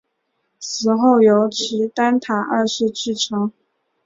[0.59, 3.51] 死后由齐丹塔二世继承。